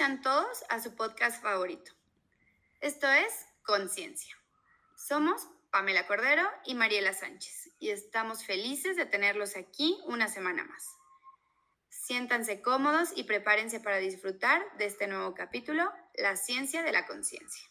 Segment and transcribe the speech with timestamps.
[0.00, 1.92] Todos a su podcast favorito.
[2.80, 4.34] Esto es Conciencia.
[4.96, 10.96] Somos Pamela Cordero y Mariela Sánchez y estamos felices de tenerlos aquí una semana más.
[11.90, 17.68] Siéntanse cómodos y prepárense para disfrutar de este nuevo capítulo, La ciencia de la conciencia.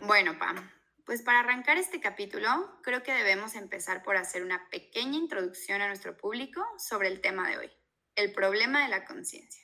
[0.00, 0.70] Bueno, Pam,
[1.04, 2.48] pues para arrancar este capítulo,
[2.82, 7.48] creo que debemos empezar por hacer una pequeña introducción a nuestro público sobre el tema
[7.48, 7.70] de hoy,
[8.16, 9.62] el problema de la conciencia.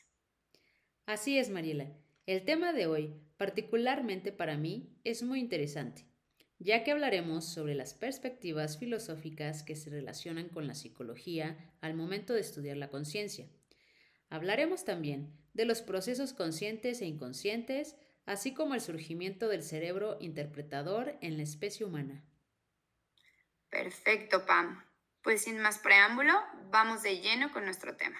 [1.06, 1.90] Así es, Mariela.
[2.26, 6.06] El tema de hoy, particularmente para mí, es muy interesante,
[6.58, 12.34] ya que hablaremos sobre las perspectivas filosóficas que se relacionan con la psicología al momento
[12.34, 13.48] de estudiar la conciencia.
[14.28, 17.96] Hablaremos también de los procesos conscientes e inconscientes,
[18.30, 22.22] así como el surgimiento del cerebro interpretador en la especie humana.
[23.70, 24.84] Perfecto, Pam.
[25.20, 28.18] Pues sin más preámbulo, vamos de lleno con nuestro tema.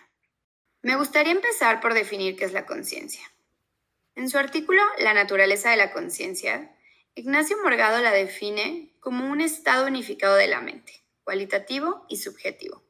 [0.83, 3.23] Me gustaría empezar por definir qué es la conciencia.
[4.17, 6.75] En su artículo La naturaleza de la conciencia,
[7.15, 12.83] Ignacio Morgado la define como un estado unificado de la mente, cualitativo y subjetivo,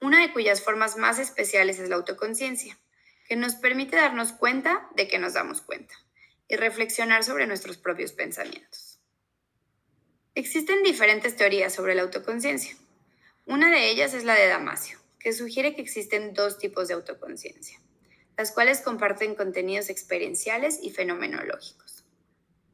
[0.00, 2.80] una de cuyas formas más especiales es la autoconciencia,
[3.28, 5.94] que nos permite darnos cuenta de que nos damos cuenta
[6.52, 9.00] y reflexionar sobre nuestros propios pensamientos.
[10.34, 12.76] Existen diferentes teorías sobre la autoconciencia.
[13.46, 17.80] Una de ellas es la de Damasio, que sugiere que existen dos tipos de autoconciencia,
[18.36, 22.04] las cuales comparten contenidos experienciales y fenomenológicos,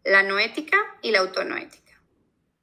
[0.02, 2.02] la noética y la autonoética.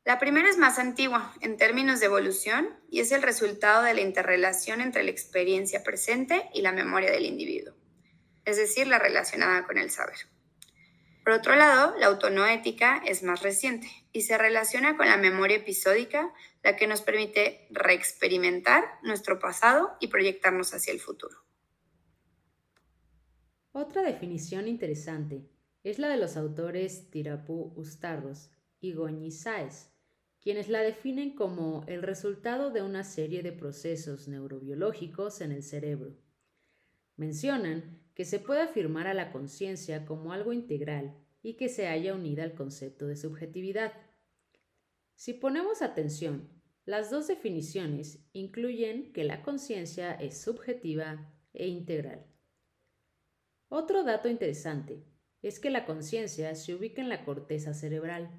[0.03, 4.01] La primera es más antigua en términos de evolución y es el resultado de la
[4.01, 7.73] interrelación entre la experiencia presente y la memoria del individuo,
[8.43, 10.34] es decir, la relacionada con el saber.
[11.25, 16.31] Por otro lado, la autonoética es más reciente y se relaciona con la memoria episódica,
[16.61, 21.35] la que nos permite reexperimentar nuestro pasado y proyectarnos hacia el futuro.
[23.71, 25.49] Otra definición interesante
[25.83, 29.89] es la de los autores Tirapú Ustarros y Goñi Sáez,
[30.41, 36.15] quienes la definen como el resultado de una serie de procesos neurobiológicos en el cerebro.
[37.17, 42.15] Mencionan que se puede afirmar a la conciencia como algo integral y que se haya
[42.15, 43.93] unida al concepto de subjetividad.
[45.15, 46.49] Si ponemos atención,
[46.85, 52.25] las dos definiciones incluyen que la conciencia es subjetiva e integral.
[53.69, 55.03] Otro dato interesante
[55.41, 58.29] es que la conciencia se ubica en la corteza cerebral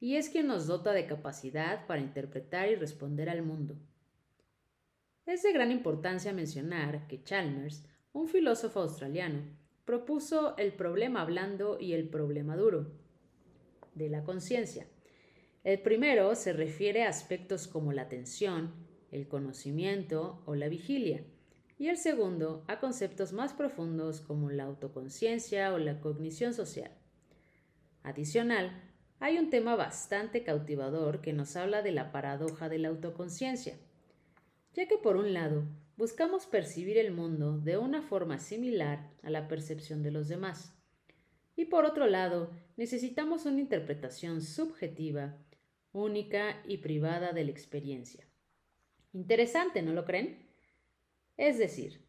[0.00, 3.76] y es quien nos dota de capacidad para interpretar y responder al mundo.
[5.24, 7.84] Es de gran importancia mencionar que Chalmers
[8.16, 9.42] un filósofo australiano,
[9.84, 12.86] propuso el problema blando y el problema duro
[13.94, 14.86] de la conciencia.
[15.64, 18.72] El primero se refiere a aspectos como la atención,
[19.12, 21.24] el conocimiento o la vigilia,
[21.78, 26.92] y el segundo a conceptos más profundos como la autoconciencia o la cognición social.
[28.02, 28.82] Adicional,
[29.20, 33.76] hay un tema bastante cautivador que nos habla de la paradoja de la autoconciencia,
[34.72, 35.64] ya que por un lado
[35.96, 40.74] buscamos percibir el mundo de una forma similar a la percepción de los demás.
[41.56, 45.38] Y por otro lado, necesitamos una interpretación subjetiva,
[45.92, 48.28] única y privada de la experiencia.
[49.14, 50.46] Interesante, ¿no lo creen?
[51.38, 52.04] Es decir,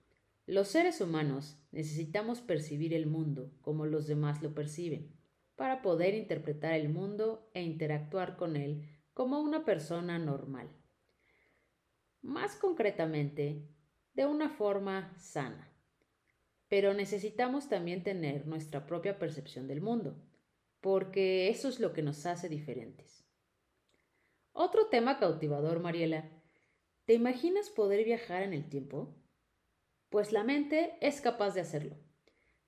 [0.46, 5.14] los seres humanos necesitamos percibir el mundo como los demás lo perciben,
[5.56, 8.84] para poder interpretar el mundo e interactuar con él
[9.14, 10.69] como una persona normal.
[12.22, 13.68] Más concretamente,
[14.17, 15.72] de una forma sana.
[16.67, 20.17] Pero necesitamos también tener nuestra propia percepción del mundo,
[20.81, 23.23] porque eso es lo que nos hace diferentes.
[24.53, 26.31] Otro tema cautivador, Mariela.
[27.06, 29.15] ¿Te imaginas poder viajar en el tiempo?
[30.09, 31.95] Pues la mente es capaz de hacerlo.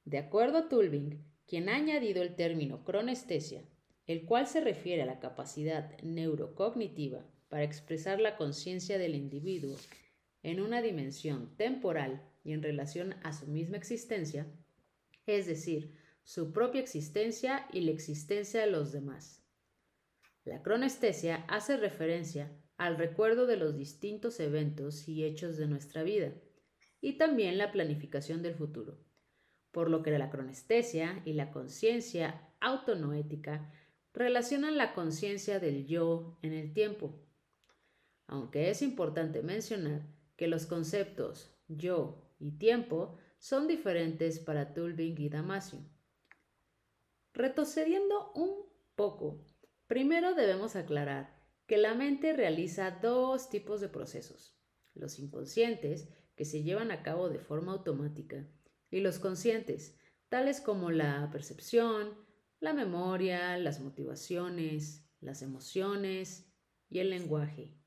[0.06, 3.63] De acuerdo a Tulving, quien ha añadido el término cronestesia,
[4.06, 9.75] el cual se refiere a la capacidad neurocognitiva para expresar la conciencia del individuo
[10.44, 14.47] en una dimensión temporal y en relación a su misma existencia,
[15.25, 19.44] es decir, su propia existencia y la existencia de los demás.
[20.45, 26.33] La cronestesia hace referencia al recuerdo de los distintos eventos y hechos de nuestra vida,
[27.01, 29.00] y también la planificación del futuro,
[29.71, 33.71] por lo que la cronestesia y la conciencia autonoética
[34.13, 37.19] relacionan la conciencia del yo en el tiempo.
[38.27, 45.27] Aunque es importante mencionar que los conceptos yo y tiempo son diferentes para Tulving y
[45.27, 45.80] Damasio.
[47.33, 48.65] Retrocediendo un
[48.95, 49.44] poco,
[49.88, 51.38] primero debemos aclarar
[51.68, 54.57] que la mente realiza dos tipos de procesos,
[54.94, 56.07] los inconscientes,
[56.38, 58.47] que se llevan a cabo de forma automática,
[58.89, 60.00] y los conscientes,
[60.30, 62.18] tales como la percepción,
[62.62, 66.50] la memoria, las motivaciones, las emociones
[66.88, 67.78] y el lenguaje.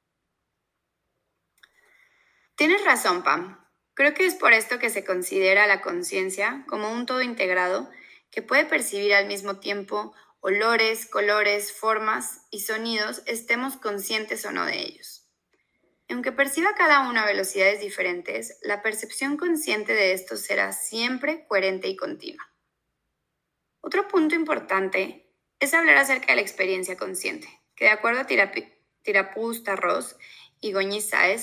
[2.62, 3.58] Tienes razón, Pam.
[3.92, 7.90] Creo que es por esto que se considera la conciencia como un todo integrado
[8.30, 14.64] que puede percibir al mismo tiempo olores, colores, formas y sonidos, estemos conscientes o no
[14.64, 15.28] de ellos.
[16.08, 21.88] Aunque perciba cada uno a velocidades diferentes, la percepción consciente de estos será siempre coherente
[21.88, 22.48] y continua.
[23.80, 28.26] Otro punto importante es hablar acerca de la experiencia consciente, que de acuerdo a
[29.02, 30.16] Tirapú Tarros
[30.62, 31.00] y Goñi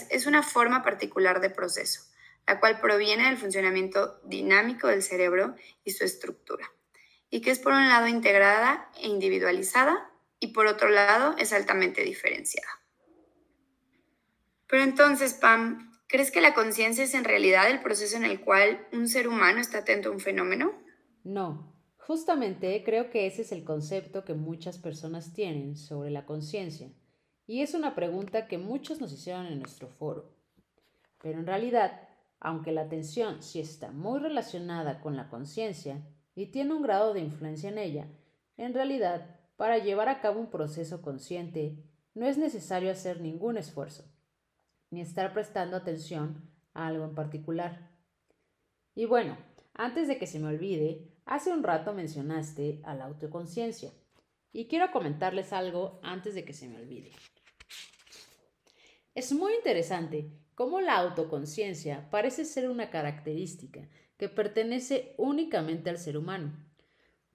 [0.09, 2.01] es una forma particular de proceso,
[2.47, 6.71] la cual proviene del funcionamiento dinámico del cerebro y su estructura,
[7.29, 12.03] y que es por un lado integrada e individualizada y por otro lado es altamente
[12.03, 12.81] diferenciada.
[14.65, 18.87] Pero entonces, Pam, ¿crees que la conciencia es en realidad el proceso en el cual
[18.91, 20.73] un ser humano está atento a un fenómeno?
[21.23, 21.69] No,
[22.09, 26.91] Justamente creo que ese es el concepto que muchas personas tienen sobre la conciencia,
[27.49, 30.29] y es una pregunta que muchos nos hicieron en nuestro foro.
[31.21, 32.07] Pero en realidad,
[32.39, 36.05] aunque la atención sí está muy relacionada con la conciencia
[36.35, 38.07] y tiene un grado de influencia en ella,
[38.55, 44.05] en realidad, para llevar a cabo un proceso consciente, no es necesario hacer ningún esfuerzo,
[44.91, 47.89] ni estar prestando atención a algo en particular.
[48.93, 49.37] Y bueno,
[49.73, 53.91] antes de que se me olvide, Hace un rato mencionaste a la autoconciencia
[54.51, 57.11] y quiero comentarles algo antes de que se me olvide.
[59.19, 63.85] Es muy interesante cómo la autoconciencia parece ser una característica
[64.15, 66.57] que pertenece únicamente al ser humano,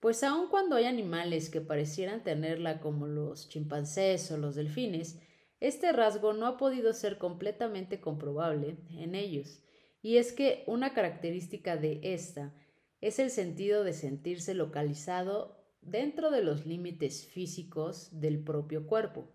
[0.00, 5.20] pues aun cuando hay animales que parecieran tenerla como los chimpancés o los delfines,
[5.60, 9.62] este rasgo no ha podido ser completamente comprobable en ellos,
[10.00, 12.54] y es que una característica de esta
[13.02, 19.33] es el sentido de sentirse localizado dentro de los límites físicos del propio cuerpo.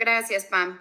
[0.00, 0.80] Gracias, Pam.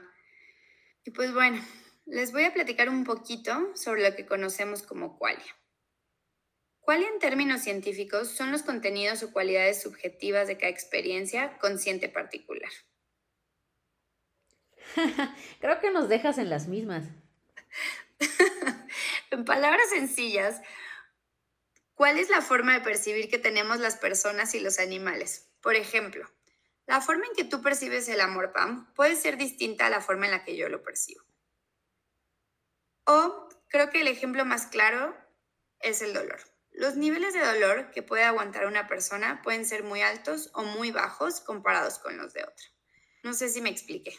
[1.04, 1.62] Y pues bueno,
[2.06, 5.58] les voy a platicar un poquito sobre lo que conocemos como qualia.
[6.80, 12.72] Qualia en términos científicos son los contenidos o cualidades subjetivas de cada experiencia consciente particular.
[15.60, 17.04] Creo que nos dejas en las mismas.
[19.32, 20.62] en palabras sencillas,
[21.94, 25.52] ¿Cuál es la forma de percibir que tenemos las personas y los animales?
[25.60, 26.32] Por ejemplo,
[26.90, 30.26] la forma en que tú percibes el amor, Pam, puede ser distinta a la forma
[30.26, 31.24] en la que yo lo percibo.
[33.06, 35.16] O creo que el ejemplo más claro
[35.82, 36.40] es el dolor.
[36.72, 40.90] Los niveles de dolor que puede aguantar una persona pueden ser muy altos o muy
[40.90, 42.66] bajos comparados con los de otra.
[43.22, 44.18] No sé si me expliqué.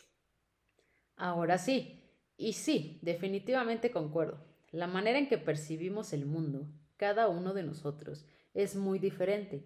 [1.17, 2.09] Ahora sí.
[2.37, 4.47] Y sí, definitivamente concuerdo.
[4.71, 9.65] La manera en que percibimos el mundo cada uno de nosotros es muy diferente.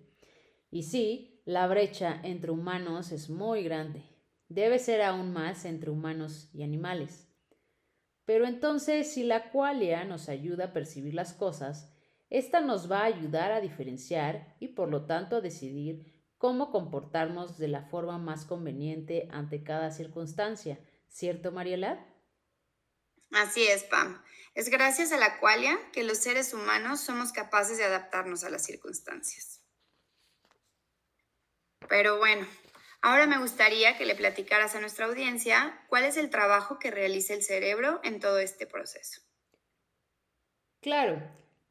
[0.75, 4.03] Y sí, la brecha entre humanos es muy grande.
[4.49, 7.29] Debe ser aún más entre humanos y animales.
[8.25, 11.95] Pero entonces, si la qualia nos ayuda a percibir las cosas,
[12.29, 17.57] esta nos va a ayudar a diferenciar y por lo tanto a decidir cómo comportarnos
[17.57, 20.81] de la forma más conveniente ante cada circunstancia.
[21.07, 22.05] ¿Cierto, Mariela?
[23.31, 24.21] Así es, Pam.
[24.57, 28.65] Es gracias a la qualia que los seres humanos somos capaces de adaptarnos a las
[28.65, 29.64] circunstancias.
[31.89, 32.47] Pero bueno,
[33.03, 37.35] ahora me gustaría que le platicaras a nuestra audiencia cuál es el trabajo que realiza
[37.35, 39.21] el cerebro en todo este proceso.
[40.81, 41.23] Claro,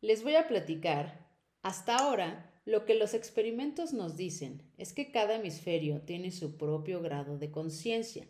[0.02, 1.28] les voy a platicar.
[1.62, 7.02] Hasta ahora, lo que los experimentos nos dicen es que cada hemisferio tiene su propio
[7.02, 8.28] grado de conciencia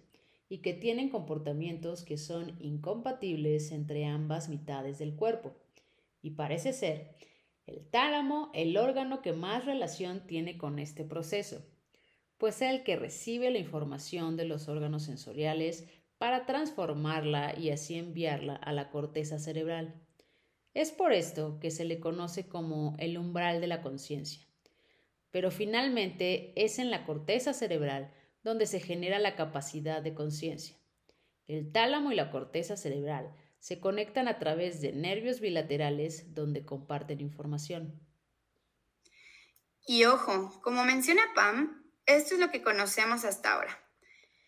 [0.50, 5.56] y que tienen comportamientos que son incompatibles entre ambas mitades del cuerpo.
[6.22, 7.16] Y parece ser
[7.66, 11.66] el tálamo el órgano que más relación tiene con este proceso,
[12.38, 15.86] pues es el que recibe la información de los órganos sensoriales
[16.18, 20.02] para transformarla y así enviarla a la corteza cerebral.
[20.74, 24.48] Es por esto que se le conoce como el umbral de la conciencia.
[25.32, 28.14] Pero finalmente es en la corteza cerebral
[28.44, 30.78] donde se genera la capacidad de conciencia.
[31.48, 37.22] El tálamo y la corteza cerebral se conectan a través de nervios bilaterales donde comparten
[37.22, 38.00] información.
[39.86, 43.80] Y ojo, como menciona Pam, esto es lo que conocemos hasta ahora.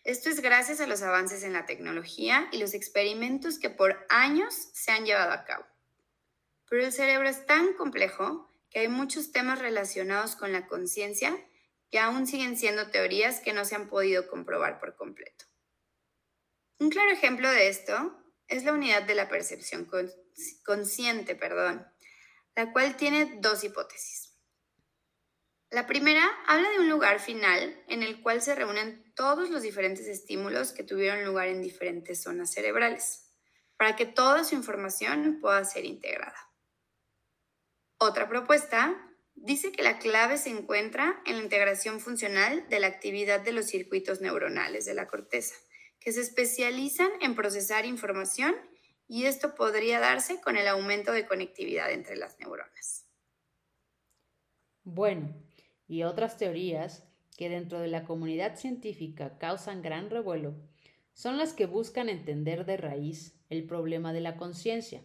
[0.04, 4.54] Esto es gracias a los avances en la tecnología y los experimentos que por años
[4.72, 5.66] se han llevado a cabo.
[6.68, 11.36] Pero el cerebro es tan complejo que hay muchos temas relacionados con la conciencia
[11.90, 15.44] que aún siguen siendo teorías que no se han podido comprobar por completo.
[16.78, 19.88] Un claro ejemplo de esto es la unidad de la percepción
[20.64, 21.86] consciente, perdón,
[22.54, 24.25] la cual tiene dos hipótesis.
[25.70, 30.06] La primera habla de un lugar final en el cual se reúnen todos los diferentes
[30.06, 33.32] estímulos que tuvieron lugar en diferentes zonas cerebrales,
[33.76, 36.38] para que toda su información pueda ser integrada.
[37.98, 38.96] Otra propuesta
[39.34, 43.66] dice que la clave se encuentra en la integración funcional de la actividad de los
[43.66, 45.56] circuitos neuronales de la corteza,
[45.98, 48.54] que se especializan en procesar información
[49.08, 53.06] y esto podría darse con el aumento de conectividad entre las neuronas.
[54.84, 55.45] Bueno,
[55.88, 60.54] y otras teorías que dentro de la comunidad científica causan gran revuelo
[61.12, 65.02] son las que buscan entender de raíz el problema de la conciencia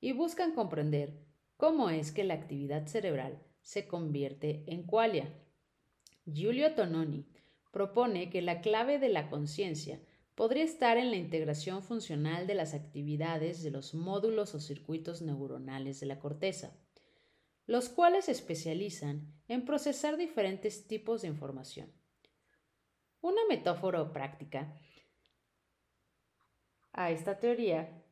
[0.00, 1.14] y buscan comprender
[1.56, 5.32] cómo es que la actividad cerebral se convierte en qualia.
[6.26, 7.26] Giulio Tononi
[7.70, 10.00] propone que la clave de la conciencia
[10.34, 16.00] podría estar en la integración funcional de las actividades de los módulos o circuitos neuronales
[16.00, 16.76] de la corteza,
[17.66, 21.92] los cuales se especializan en procesar diferentes tipos de información.
[23.20, 24.78] Una metáfora práctica
[26.92, 28.02] a esta teoría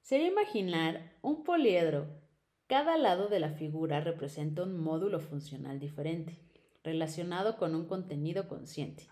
[0.00, 2.20] sería imaginar un poliedro.
[2.66, 6.38] Cada lado de la figura representa un módulo funcional diferente,
[6.82, 9.08] relacionado con un contenido consciente.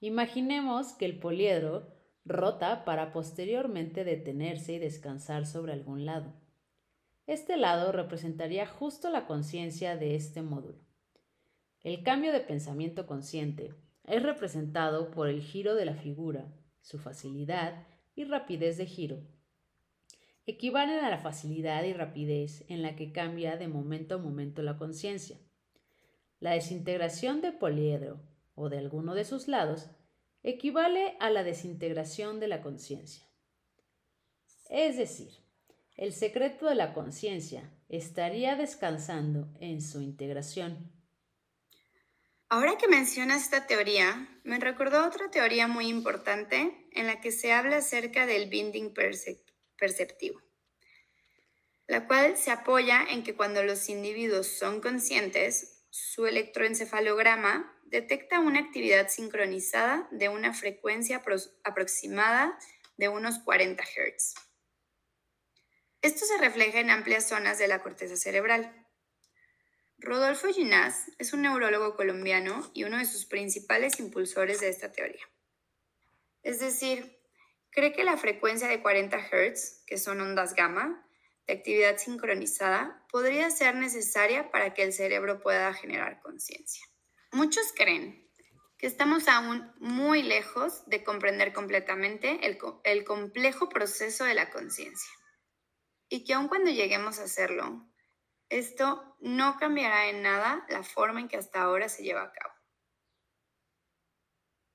[0.00, 1.92] Imaginemos que el poliedro
[2.24, 6.32] rota para posteriormente detenerse y descansar sobre algún lado.
[7.30, 10.80] Este lado representaría justo la conciencia de este módulo.
[11.84, 13.72] El cambio de pensamiento consciente
[14.02, 19.22] es representado por el giro de la figura, su facilidad y rapidez de giro.
[20.44, 24.76] Equivalen a la facilidad y rapidez en la que cambia de momento a momento la
[24.76, 25.38] conciencia.
[26.40, 28.20] La desintegración de poliedro
[28.56, 29.88] o de alguno de sus lados
[30.42, 33.24] equivale a la desintegración de la conciencia.
[34.68, 35.30] Es decir,
[36.00, 40.90] el secreto de la conciencia estaría descansando en su integración.
[42.48, 47.52] Ahora que mencionas esta teoría, me recordó otra teoría muy importante en la que se
[47.52, 48.94] habla acerca del binding
[49.76, 50.40] perceptivo,
[51.86, 58.60] la cual se apoya en que cuando los individuos son conscientes, su electroencefalograma detecta una
[58.60, 61.22] actividad sincronizada de una frecuencia
[61.62, 62.58] aproximada
[62.96, 64.49] de unos 40 Hz.
[66.02, 68.86] Esto se refleja en amplias zonas de la corteza cerebral.
[69.98, 75.20] Rodolfo Ginás es un neurólogo colombiano y uno de sus principales impulsores de esta teoría.
[76.42, 77.20] Es decir,
[77.70, 81.06] cree que la frecuencia de 40 Hz, que son ondas gamma,
[81.46, 86.82] de actividad sincronizada, podría ser necesaria para que el cerebro pueda generar conciencia.
[87.30, 88.26] Muchos creen
[88.78, 95.19] que estamos aún muy lejos de comprender completamente el, complejo proceso de la conciencia
[96.10, 97.88] y que aun cuando lleguemos a hacerlo,
[98.50, 102.52] esto no cambiará en nada la forma en que hasta ahora se lleva a cabo.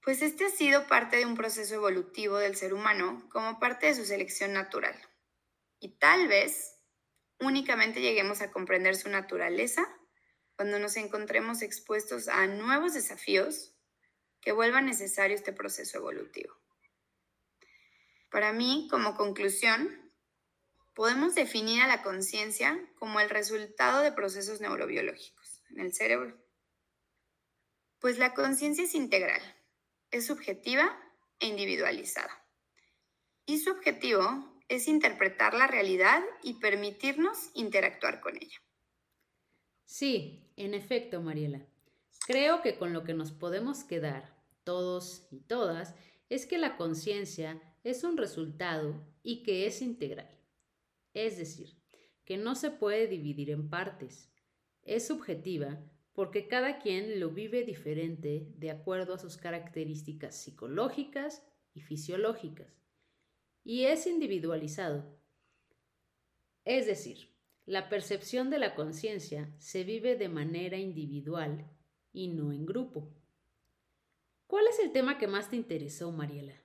[0.01, 3.95] Pues este ha sido parte de un proceso evolutivo del ser humano como parte de
[3.95, 4.95] su selección natural.
[5.79, 6.79] Y tal vez
[7.39, 9.85] únicamente lleguemos a comprender su naturaleza
[10.55, 13.75] cuando nos encontremos expuestos a nuevos desafíos
[14.39, 16.55] que vuelvan necesario este proceso evolutivo.
[18.29, 20.04] Para mí, como conclusión,
[20.95, 26.41] podemos definir a la conciencia como el resultado de procesos neurobiológicos en el cerebro.
[27.99, 29.41] Pues la conciencia es integral,
[30.11, 30.97] es subjetiva
[31.39, 32.31] e individualizada.
[33.45, 38.57] Y su objetivo es interpretar la realidad y permitirnos interactuar con ella.
[39.83, 41.65] Sí, en efecto, Mariela.
[42.25, 45.93] Creo que con lo que nos podemos quedar, todos y todas,
[46.29, 50.35] es que la conciencia es un resultado y que es integral.
[51.15, 51.77] Es decir,
[52.25, 54.29] que no se puede dividir en partes.
[54.83, 55.81] Es subjetiva
[56.13, 61.41] porque cada quien lo vive diferente de acuerdo a sus características psicológicas
[61.73, 62.67] y fisiológicas.
[63.63, 65.17] Y es individualizado.
[66.65, 67.33] Es decir,
[67.65, 71.65] la percepción de la conciencia se vive de manera individual
[72.11, 73.09] y no en grupo.
[74.47, 76.61] ¿Cuál es el tema que más te interesó, Mariela?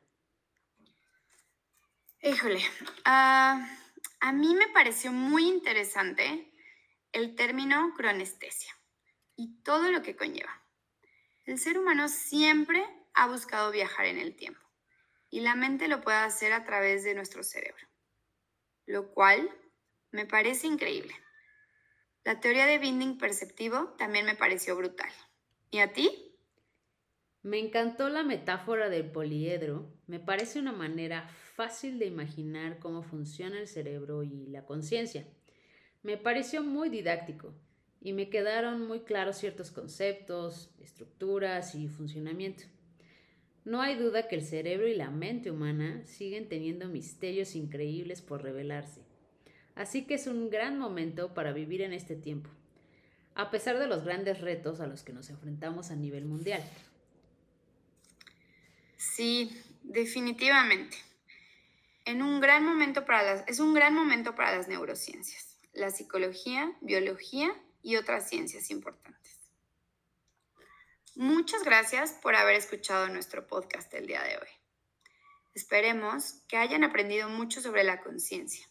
[2.22, 2.60] Híjole,
[3.04, 3.79] ah,
[4.20, 6.52] a mí me pareció muy interesante
[7.12, 8.72] el término cronestesia
[9.34, 10.62] y todo lo que conlleva.
[11.44, 12.84] El ser humano siempre
[13.14, 14.60] ha buscado viajar en el tiempo
[15.30, 17.88] y la mente lo puede hacer a través de nuestro cerebro,
[18.86, 19.50] lo cual
[20.10, 21.14] me parece increíble.
[22.24, 25.10] La teoría de binding perceptivo también me pareció brutal.
[25.70, 26.36] ¿Y a ti?
[27.42, 29.90] Me encantó la metáfora del poliedro.
[30.06, 35.26] Me parece una manera fácil de imaginar cómo funciona el cerebro y la conciencia.
[36.02, 37.52] Me pareció muy didáctico
[38.00, 42.64] y me quedaron muy claros ciertos conceptos, estructuras y funcionamiento.
[43.66, 48.42] No hay duda que el cerebro y la mente humana siguen teniendo misterios increíbles por
[48.42, 49.02] revelarse.
[49.74, 52.48] Así que es un gran momento para vivir en este tiempo,
[53.34, 56.62] a pesar de los grandes retos a los que nos enfrentamos a nivel mundial.
[58.96, 59.50] Sí,
[59.82, 61.09] definitivamente.
[63.46, 69.38] Es un gran momento para las neurociencias, la psicología, biología y otras ciencias importantes.
[71.14, 74.48] Muchas gracias por haber escuchado nuestro podcast el día de hoy.
[75.54, 78.66] Esperemos que hayan aprendido mucho sobre la conciencia,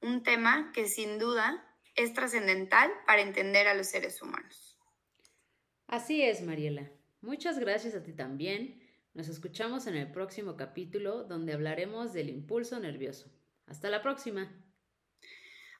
[0.00, 4.78] un tema que sin duda es trascendental para entender a los seres humanos.
[5.86, 6.90] Así es, Mariela.
[7.22, 8.85] Muchas gracias a ti también.
[9.16, 13.32] Nos escuchamos en el próximo capítulo donde hablaremos del impulso nervioso.
[13.66, 14.52] Hasta la próxima.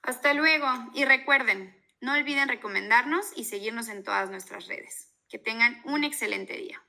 [0.00, 5.12] Hasta luego y recuerden, no olviden recomendarnos y seguirnos en todas nuestras redes.
[5.28, 6.82] Que tengan un excelente día.